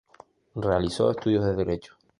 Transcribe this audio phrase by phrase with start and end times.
[0.55, 1.93] Realizó estudios de derecho.